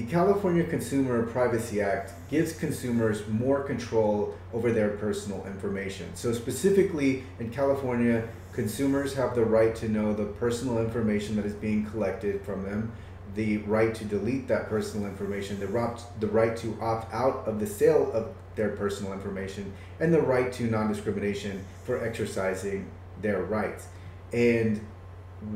[0.00, 6.08] the California Consumer Privacy Act gives consumers more control over their personal information.
[6.14, 11.52] So, specifically in California, consumers have the right to know the personal information that is
[11.52, 12.92] being collected from them,
[13.34, 18.10] the right to delete that personal information, the right, to opt out of the sale
[18.14, 19.70] of their personal information,
[20.00, 22.90] and the right to non discrimination for exercising
[23.20, 23.88] their rights.
[24.32, 24.80] And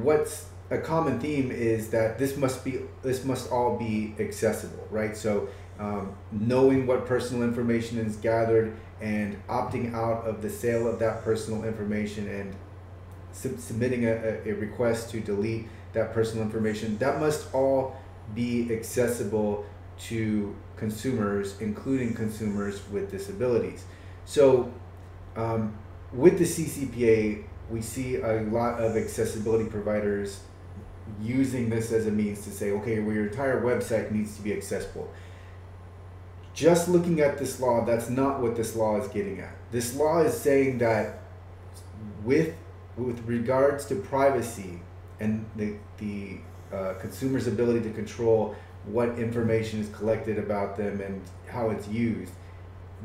[0.00, 5.16] what's a common theme is that this must be this must all be accessible, right?
[5.16, 5.48] So
[5.78, 11.24] um, knowing what personal information is gathered and opting out of the sale of that
[11.24, 12.54] personal information and
[13.32, 17.96] sub- submitting a, a request to delete that personal information that must all
[18.34, 19.66] be accessible
[19.98, 23.84] to consumers, including consumers with disabilities.
[24.24, 24.72] So,
[25.36, 25.76] um,
[26.12, 30.40] with the CCPA, we see a lot of accessibility providers
[31.20, 34.52] using this as a means to say, okay, well, your entire website needs to be
[34.52, 35.12] accessible.
[36.54, 39.54] Just looking at this law, that's not what this law is getting at.
[39.70, 41.20] This law is saying that
[42.24, 42.54] with
[42.96, 44.80] with regards to privacy
[45.18, 46.38] and the the
[46.72, 48.54] uh, consumer's ability to control
[48.84, 52.32] what information is collected about them and how it's used,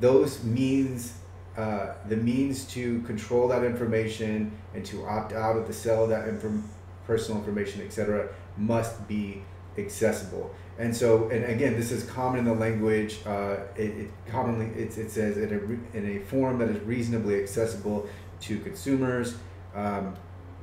[0.00, 1.14] those means
[1.56, 6.10] uh, the means to control that information and to opt out of the sale of
[6.10, 6.68] that information
[7.06, 9.42] personal information, etc., must be
[9.78, 10.54] accessible.
[10.78, 13.18] And so, and again, this is common in the language.
[13.26, 17.40] Uh, it, it, commonly it, it says in a, in a form that is reasonably
[17.40, 18.08] accessible
[18.40, 19.36] to consumers.
[19.74, 20.14] Um,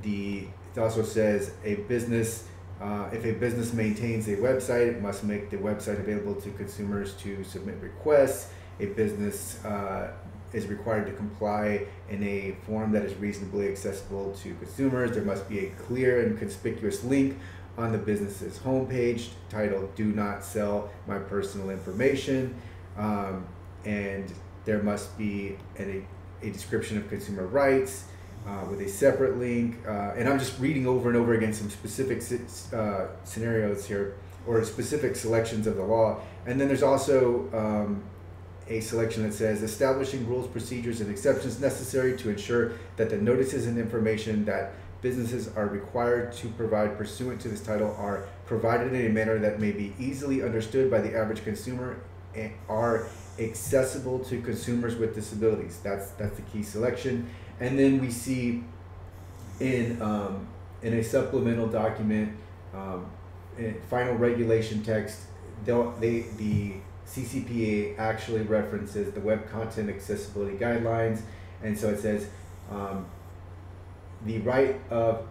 [0.02, 2.46] the it also says a business.
[2.80, 7.14] Uh, if a business maintains a website, it must make the website available to consumers
[7.14, 8.50] to submit requests.
[8.78, 10.12] A business uh,
[10.52, 15.12] is required to comply in a form that is reasonably accessible to consumers.
[15.12, 17.38] There must be a clear and conspicuous link
[17.78, 22.54] on the business's homepage titled Do Not Sell My Personal Information.
[22.96, 23.46] Um,
[23.84, 24.32] and
[24.64, 26.04] there must be a,
[26.42, 28.04] a description of consumer rights
[28.46, 29.78] uh, with a separate link.
[29.86, 32.22] Uh, and I'm just reading over and over again some specific
[32.72, 36.20] uh, scenarios here or specific selections of the law.
[36.46, 38.02] And then there's also um,
[38.70, 43.66] a selection that says establishing rules, procedures, and exceptions necessary to ensure that the notices
[43.66, 44.72] and information that
[45.02, 49.58] businesses are required to provide pursuant to this title are provided in a manner that
[49.58, 51.98] may be easily understood by the average consumer
[52.34, 53.06] and are
[53.40, 55.80] accessible to consumers with disabilities.
[55.82, 57.28] That's that's the key selection.
[57.58, 58.62] And then we see
[59.58, 60.46] in um,
[60.82, 62.36] in a supplemental document,
[62.72, 63.10] um,
[63.88, 65.22] final regulation text,
[65.64, 66.74] they the
[67.14, 71.22] CCPA actually references the Web Content Accessibility Guidelines,
[71.62, 72.28] and so it says
[72.70, 73.06] um,
[74.24, 75.26] the right of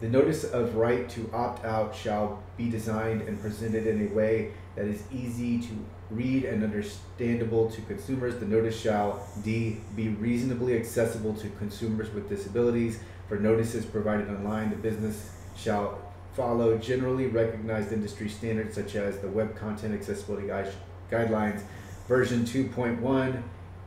[0.00, 4.52] the notice of right to opt out shall be designed and presented in a way
[4.76, 5.68] that is easy to
[6.10, 8.36] read and understandable to consumers.
[8.36, 13.00] The notice shall D be reasonably accessible to consumers with disabilities.
[13.28, 15.98] For notices provided online, the business shall
[16.34, 20.74] follow generally recognized industry standards such as the Web Content Accessibility Guidelines
[21.10, 21.62] guidelines
[22.08, 23.42] version 2.1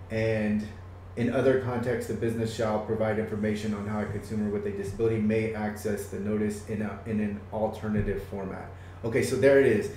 [0.09, 0.67] and
[1.17, 5.17] in other contexts, the business shall provide information on how a consumer with a disability
[5.17, 8.69] may access the notice in, a, in an alternative format.
[9.03, 9.91] Okay, so there it is.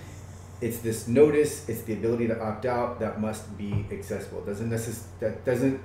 [0.63, 4.41] It's this notice, it's the ability to opt out that must be accessible.
[4.43, 5.81] Doesn't necess- that doesn't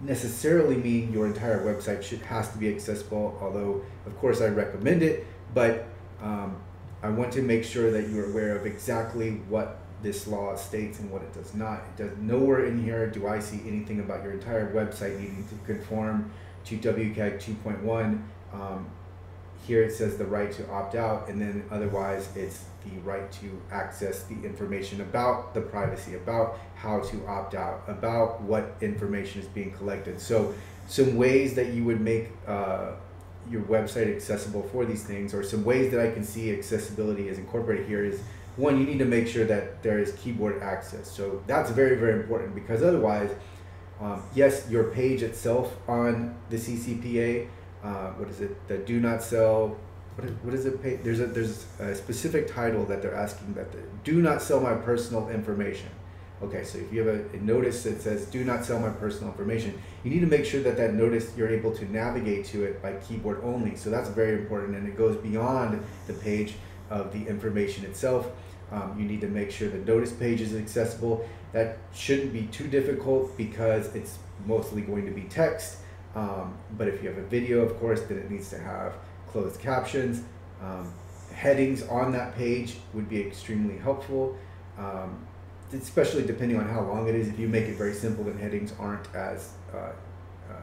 [0.00, 5.02] necessarily mean your entire website should has to be accessible, although of course I recommend
[5.02, 5.86] it, but
[6.22, 6.56] um,
[7.02, 11.10] I want to make sure that you're aware of exactly what this law states and
[11.10, 11.80] what it does not.
[11.80, 15.72] It does nowhere in here do I see anything about your entire website needing to
[15.72, 16.30] conform
[16.66, 18.22] to WCAG 2.1.
[18.52, 18.86] Um,
[19.66, 23.60] here it says the right to opt out, and then otherwise it's the right to
[23.70, 29.48] access the information about the privacy, about how to opt out, about what information is
[29.48, 30.20] being collected.
[30.20, 30.54] So,
[30.86, 32.92] some ways that you would make uh,
[33.50, 37.36] your website accessible for these things, or some ways that I can see accessibility is
[37.36, 38.20] incorporated here is
[38.58, 41.08] one, you need to make sure that there is keyboard access.
[41.10, 43.30] So that's very, very important because otherwise,
[44.00, 47.48] um, yes, your page itself on the CCPA,
[47.82, 48.68] uh, what is it?
[48.68, 49.76] The do not sell.
[50.16, 51.04] What is, what is it?
[51.04, 54.74] There's a there's a specific title that they're asking that the, do not sell my
[54.74, 55.88] personal information.
[56.40, 59.30] Okay, so if you have a, a, notice that says do not sell my personal
[59.30, 62.80] information, you need to make sure that that notice you're able to navigate to it
[62.80, 63.74] by keyboard only.
[63.74, 66.54] So that's very important and it goes beyond the page
[66.90, 68.30] of the information itself.
[68.70, 71.28] Um, you need to make sure the notice page is accessible.
[71.52, 75.78] That shouldn't be too difficult because it's mostly going to be text.
[76.14, 78.94] Um, but if you have a video, of course, then it needs to have
[79.28, 80.22] closed captions.
[80.62, 80.92] Um,
[81.34, 84.36] headings on that page would be extremely helpful.
[84.78, 85.26] um,
[85.72, 87.28] especially depending on how long it is.
[87.28, 89.92] If you make it very simple, then headings aren't as uh,
[90.50, 90.54] uh,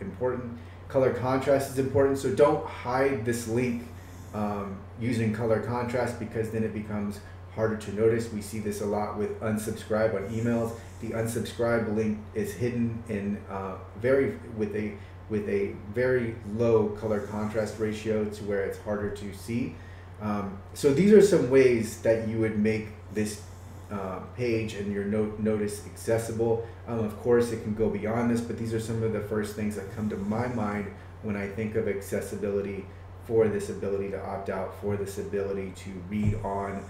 [0.00, 0.58] important.
[0.88, 3.86] Color contrast is important, so don't hide this link
[4.34, 7.20] um, using color contrast because then it becomes
[7.54, 8.32] harder to notice.
[8.32, 10.72] We see this a lot with unsubscribe on emails.
[11.00, 14.94] The unsubscribe link is hidden in uh, very with a
[15.28, 19.76] with a very low color contrast ratio to where it's harder to see.
[20.20, 23.42] Um, so these are some ways that you would make this
[23.90, 26.66] uh, page and your notice accessible.
[26.86, 29.56] Um, of course, it can go beyond this, but these are some of the first
[29.56, 30.92] things that come to my mind
[31.22, 32.84] when I think of accessibility
[33.26, 36.82] for this ability to opt out, for this ability to read on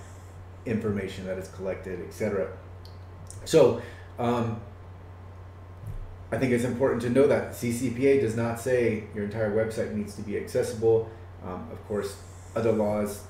[0.66, 2.48] information that is collected, etc.
[3.44, 3.80] So,
[4.18, 4.60] um,
[6.32, 10.14] I think it's important to know that CCPA does not say your entire website needs
[10.14, 11.10] to be accessible.
[11.44, 12.16] Um, of course,
[12.54, 13.24] other laws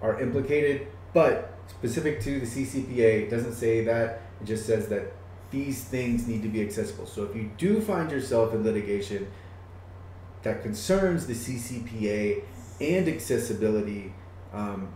[0.00, 4.22] are implicated, but specific to the CCPA, it doesn't say that.
[4.40, 5.12] It just says that
[5.50, 7.06] these things need to be accessible.
[7.06, 9.30] So if you do find yourself in litigation
[10.42, 12.42] that concerns the CCPA
[12.80, 14.14] and accessibility,
[14.52, 14.88] um,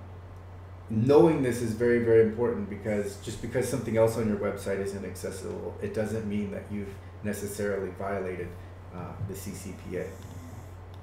[0.88, 5.04] knowing this is very, very important because just because something else on your website isn't
[5.04, 6.94] accessible, it doesn't mean that you've
[7.24, 8.48] necessarily violated
[8.94, 10.06] uh, the CCPA.